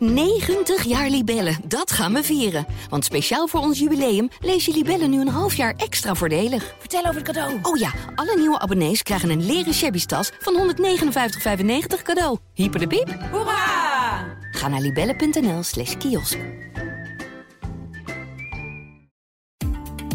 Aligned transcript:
90 0.00 0.84
jaar 0.84 1.08
Libellen, 1.08 1.56
dat 1.64 1.92
gaan 1.92 2.12
we 2.12 2.22
vieren. 2.22 2.66
Want 2.88 3.04
speciaal 3.04 3.46
voor 3.46 3.60
ons 3.60 3.78
jubileum 3.78 4.28
lees 4.40 4.64
je 4.64 4.72
Libellen 4.72 5.10
nu 5.10 5.20
een 5.20 5.28
half 5.28 5.54
jaar 5.54 5.74
extra 5.76 6.14
voordelig. 6.14 6.74
Vertel 6.78 7.00
over 7.00 7.14
het 7.14 7.22
cadeau. 7.22 7.58
Oh 7.62 7.78
ja, 7.78 7.92
alle 8.14 8.36
nieuwe 8.36 8.58
abonnees 8.58 9.02
krijgen 9.02 9.30
een 9.30 9.46
leren 9.46 9.74
shabby 9.74 10.04
tas 10.04 10.30
van 10.38 10.74
159,95 10.74 12.02
cadeau. 12.02 12.38
Hyper 12.54 12.80
de 12.80 12.86
piep. 12.86 13.18
Hoera! 13.30 14.38
Ga 14.50 14.68
naar 14.68 14.80
libellen.nl 14.80 15.62
slash 15.62 15.96
kiosk. 15.96 16.38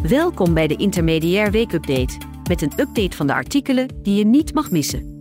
Welkom 0.02 0.54
bij 0.54 0.68
de 0.68 0.76
Intermediair 0.76 1.52
Weekupdate. 1.52 2.18
Met 2.48 2.62
een 2.62 2.72
update 2.78 3.16
van 3.16 3.28
de 3.28 3.34
artikelen 3.34 3.88
die 4.02 4.16
je 4.16 4.26
niet 4.26 4.54
mag 4.54 4.72
missen. 4.72 5.15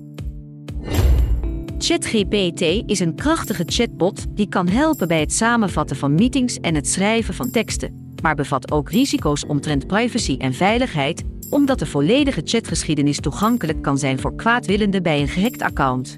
ChatGPT 1.87 2.61
is 2.87 3.01
een 3.01 3.15
krachtige 3.15 3.63
chatbot 3.67 4.25
die 4.29 4.49
kan 4.49 4.69
helpen 4.69 5.09
bij 5.09 5.21
het 5.21 5.33
samenvatten 5.33 5.97
van 5.97 6.15
meetings 6.15 6.61
en 6.61 6.75
het 6.75 6.89
schrijven 6.89 7.35
van 7.35 7.51
teksten, 7.51 8.15
maar 8.23 8.35
bevat 8.35 8.73
ook 8.73 8.91
risico's 8.91 9.47
omtrent 9.47 9.87
privacy 9.87 10.37
en 10.39 10.55
veiligheid, 10.55 11.23
omdat 11.51 11.79
de 11.79 11.87
volledige 11.87 12.41
chatgeschiedenis 12.45 13.21
toegankelijk 13.21 13.83
kan 13.83 13.99
zijn 13.99 14.19
voor 14.19 14.35
kwaadwillenden 14.35 15.03
bij 15.03 15.21
een 15.21 15.29
gehackt 15.29 15.63
account. 15.63 16.15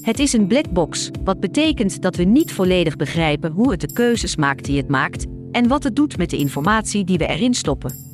Het 0.00 0.18
is 0.18 0.32
een 0.32 0.46
blackbox, 0.46 1.10
wat 1.24 1.40
betekent 1.40 2.02
dat 2.02 2.16
we 2.16 2.24
niet 2.24 2.52
volledig 2.52 2.96
begrijpen 2.96 3.52
hoe 3.52 3.70
het 3.70 3.80
de 3.80 3.92
keuzes 3.92 4.36
maakt 4.36 4.64
die 4.64 4.76
het 4.76 4.88
maakt 4.88 5.26
en 5.52 5.68
wat 5.68 5.82
het 5.82 5.96
doet 5.96 6.16
met 6.16 6.30
de 6.30 6.36
informatie 6.36 7.04
die 7.04 7.18
we 7.18 7.26
erin 7.26 7.54
stoppen. 7.54 8.09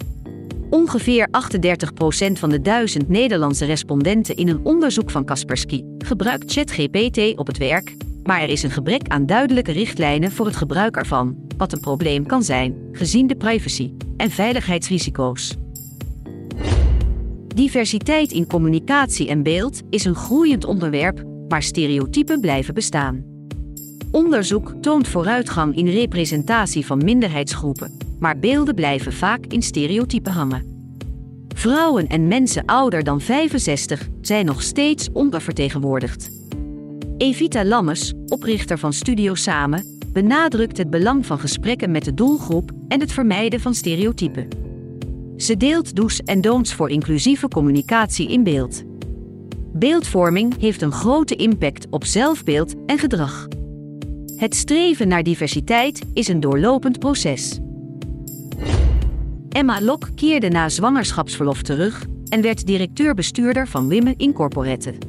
Ongeveer 0.71 1.29
38% 1.29 2.33
van 2.33 2.51
de 2.51 2.61
duizend 2.61 3.09
Nederlandse 3.09 3.65
respondenten 3.65 4.37
in 4.37 4.49
een 4.49 4.65
onderzoek 4.65 5.11
van 5.11 5.25
Kaspersky 5.25 5.83
gebruikt 5.99 6.53
ChatGPT 6.53 7.39
op 7.39 7.47
het 7.47 7.59
werk, 7.59 7.97
maar 8.23 8.41
er 8.41 8.49
is 8.49 8.63
een 8.63 8.71
gebrek 8.71 9.09
aan 9.09 9.27
duidelijke 9.27 9.73
richtlijnen 9.73 10.33
voor 10.33 10.47
het 10.47 10.57
gebruik 10.57 10.97
ervan, 10.97 11.37
wat 11.57 11.73
een 11.73 11.81
probleem 11.81 12.27
kan 12.27 12.43
zijn, 12.43 12.77
gezien 12.93 13.27
de 13.27 13.37
privacy 13.37 13.93
en 14.17 14.31
veiligheidsrisico's. 14.31 15.55
Diversiteit 17.55 18.33
in 18.33 18.47
communicatie 18.47 19.29
en 19.29 19.43
beeld 19.43 19.83
is 19.91 20.05
een 20.05 20.15
groeiend 20.15 20.65
onderwerp, 20.65 21.23
maar 21.49 21.63
stereotypen 21.63 22.41
blijven 22.41 22.75
bestaan. 22.75 23.25
Onderzoek 24.11 24.75
toont 24.81 25.09
vooruitgang 25.09 25.77
in 25.77 25.89
representatie 25.89 26.87
van 26.87 27.05
minderheidsgroepen, 27.05 27.97
maar 28.19 28.39
beelden 28.39 28.75
blijven 28.75 29.13
vaak 29.13 29.47
in 29.47 29.63
stereotypen 29.63 30.33
hangen. 30.33 30.75
Vrouwen 31.55 32.07
en 32.07 32.29
mensen 32.29 32.65
ouder 32.65 33.05
dan 33.05 33.21
65 33.21 34.09
zijn 34.21 34.47
nog 34.47 34.63
steeds 34.63 35.09
ondervertegenwoordigd. 35.13 36.31
Evita 37.17 37.65
Lammes, 37.65 38.13
oprichter 38.27 38.79
van 38.79 38.93
Studio 38.93 39.35
Samen, 39.35 39.99
benadrukt 40.13 40.77
het 40.77 40.91
belang 40.91 41.27
van 41.27 41.39
gesprekken 41.39 41.91
met 41.91 42.05
de 42.05 42.15
doelgroep 42.15 42.71
en 42.89 43.01
het 43.01 43.13
vermijden 43.13 43.61
van 43.61 43.75
stereotypen. 43.75 44.49
Ze 45.37 45.57
deelt 45.57 45.97
do's 45.97 46.21
en 46.21 46.41
don'ts 46.41 46.75
voor 46.75 46.91
inclusieve 46.91 47.49
communicatie 47.49 48.29
in 48.29 48.43
beeld. 48.43 48.83
Beeldvorming 49.73 50.61
heeft 50.61 50.83
een 50.83 50.93
grote 50.93 51.37
impact 51.37 51.87
op 51.91 52.05
zelfbeeld 52.05 52.75
en 52.87 52.99
gedrag. 52.99 53.49
Het 54.37 54.55
streven 54.55 55.09
naar 55.09 55.23
diversiteit 55.23 56.03
is 56.13 56.29
een 56.29 56.41
doorlopend 56.41 56.99
proces. 56.99 57.59
Emma 59.57 59.81
Lok 59.81 60.09
keerde 60.15 60.49
na 60.49 60.69
zwangerschapsverlof 60.69 61.63
terug 61.63 62.05
en 62.29 62.43
werd 62.43 62.67
directeur-bestuurder 62.67 63.69
van 63.69 63.89
Women 63.89 64.15
Incorporated. 64.17 65.07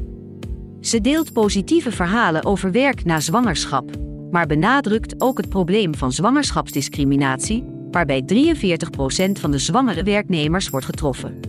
Ze 0.82 1.02
deelt 1.02 1.34
positieve 1.34 1.92
verhalen 1.92 2.46
over 2.46 2.72
werk 2.72 3.06
na 3.06 3.20
zwangerschap, 3.20 3.92
maar 4.32 4.48
benadrukt 4.48 5.22
ook 5.22 5.38
het 5.38 5.50
probleem 5.50 5.96
van 5.96 6.12
zwangerschapsdiscriminatie, 6.12 7.64
waarbij 7.92 8.22
43% 8.22 9.32
van 9.32 9.52
de 9.52 9.58
zwangere 9.58 10.04
werknemers 10.04 10.70
wordt 10.70 10.86
getroffen. 10.86 11.40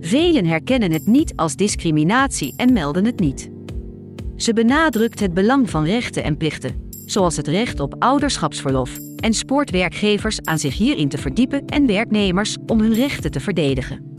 Velen 0.00 0.46
herkennen 0.46 0.92
het 0.92 1.06
niet 1.06 1.32
als 1.36 1.56
discriminatie 1.56 2.54
en 2.56 2.72
melden 2.72 3.04
het 3.04 3.20
niet. 3.20 3.50
Ze 4.36 4.52
benadrukt 4.52 5.20
het 5.20 5.34
belang 5.34 5.70
van 5.70 5.84
rechten 5.84 6.24
en 6.24 6.36
plichten, 6.36 6.90
zoals 7.06 7.36
het 7.36 7.48
recht 7.48 7.80
op 7.80 7.94
ouderschapsverlof, 7.98 8.98
en 9.22 9.34
spoort 9.34 9.70
werkgevers 9.70 10.40
aan 10.42 10.58
zich 10.58 10.76
hierin 10.76 11.08
te 11.08 11.18
verdiepen 11.18 11.66
en 11.66 11.86
werknemers 11.86 12.56
om 12.66 12.80
hun 12.80 12.94
rechten 12.94 13.30
te 13.30 13.40
verdedigen. 13.40 14.16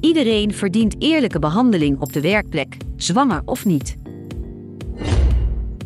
Iedereen 0.00 0.54
verdient 0.54 0.94
eerlijke 0.98 1.38
behandeling 1.38 2.00
op 2.00 2.12
de 2.12 2.20
werkplek, 2.20 2.76
zwanger 2.96 3.42
of 3.44 3.64
niet. 3.64 3.96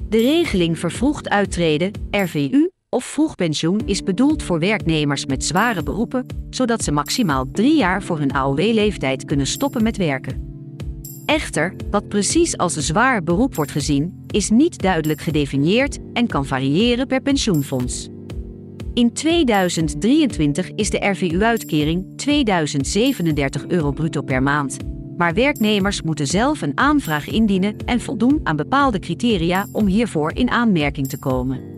De 0.09 0.19
regeling 0.19 0.79
vervroegd 0.79 1.29
uittreden, 1.29 1.91
RVU, 2.11 2.71
of 2.89 3.05
vroegpensioen 3.05 3.81
is 3.85 4.03
bedoeld 4.03 4.43
voor 4.43 4.59
werknemers 4.59 5.27
met 5.27 5.45
zware 5.45 5.83
beroepen, 5.83 6.27
zodat 6.51 6.85
ze 6.85 6.93
maximaal 6.93 7.51
drie 7.53 7.77
jaar 7.77 8.03
voor 8.03 8.19
hun 8.19 8.33
AOW-leeftijd 8.33 9.25
kunnen 9.25 9.47
stoppen 9.47 9.83
met 9.83 9.97
werken. 9.97 10.47
Echter, 11.27 11.75
wat 11.91 12.09
precies 12.09 12.57
als 12.57 12.77
een 12.77 12.83
zwaar 12.83 13.23
beroep 13.23 13.55
wordt 13.55 13.71
gezien, 13.71 14.25
is 14.27 14.51
niet 14.51 14.83
duidelijk 14.83 15.21
gedefinieerd 15.21 15.99
en 16.13 16.27
kan 16.27 16.47
variëren 16.47 17.07
per 17.07 17.21
pensioenfonds. 17.21 18.09
In 18.95 19.13
2023 19.13 20.71
is 20.75 20.91
de 20.91 21.09
RVU-uitkering 21.09 22.17
2037 22.17 23.67
euro 23.67 23.91
bruto 23.91 24.23
per 24.23 24.43
maand. 24.43 24.77
Maar 25.17 25.35
werknemers 25.35 26.03
moeten 26.03 26.27
zelf 26.27 26.63
een 26.63 26.79
aanvraag 26.79 27.29
indienen 27.29 27.77
en 27.85 28.01
voldoen 28.01 28.41
aan 28.43 28.57
bepaalde 28.57 28.99
criteria 28.99 29.67
om 29.73 29.87
hiervoor 29.87 30.33
in 30.35 30.51
aanmerking 30.51 31.09
te 31.09 31.19
komen. 31.19 31.77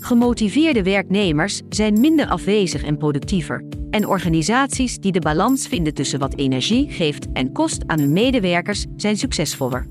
Gemotiveerde 0.00 0.82
werknemers 0.82 1.60
zijn 1.68 2.00
minder 2.00 2.26
afwezig 2.26 2.82
en 2.82 2.96
productiever, 2.96 3.64
en 3.90 4.08
organisaties 4.08 4.98
die 4.98 5.12
de 5.12 5.20
balans 5.20 5.68
vinden 5.68 5.94
tussen 5.94 6.18
wat 6.18 6.36
energie 6.36 6.90
geeft 6.90 7.26
en 7.32 7.52
kost 7.52 7.82
aan 7.86 7.98
hun 7.98 8.12
medewerkers 8.12 8.84
zijn 8.96 9.16
succesvoller. 9.16 9.86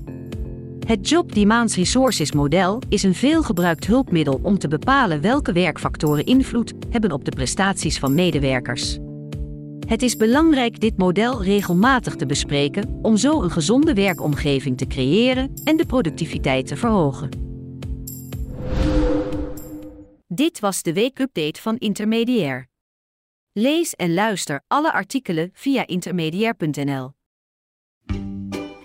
Het 0.90 1.08
Job 1.08 1.34
Demands 1.34 1.76
Resources 1.76 2.32
model 2.32 2.82
is 2.88 3.02
een 3.02 3.14
veelgebruikt 3.14 3.86
hulpmiddel 3.86 4.40
om 4.42 4.58
te 4.58 4.68
bepalen 4.68 5.20
welke 5.20 5.52
werkfactoren 5.52 6.24
invloed 6.24 6.72
hebben 6.88 7.12
op 7.12 7.24
de 7.24 7.30
prestaties 7.30 7.98
van 7.98 8.14
medewerkers. 8.14 8.98
Het 9.86 10.02
is 10.02 10.16
belangrijk 10.16 10.80
dit 10.80 10.98
model 10.98 11.42
regelmatig 11.42 12.16
te 12.16 12.26
bespreken 12.26 12.98
om 13.02 13.16
zo 13.16 13.42
een 13.42 13.50
gezonde 13.50 13.94
werkomgeving 13.94 14.78
te 14.78 14.86
creëren 14.86 15.54
en 15.64 15.76
de 15.76 15.86
productiviteit 15.86 16.66
te 16.66 16.76
verhogen. 16.76 17.28
Dit 20.26 20.60
was 20.60 20.82
de 20.82 20.92
weekupdate 20.92 21.60
van 21.60 21.76
Intermediair. 21.76 22.68
Lees 23.52 23.94
en 23.94 24.14
luister 24.14 24.64
alle 24.66 24.92
artikelen 24.92 25.50
via 25.52 25.86
intermediair.nl. 25.86 27.18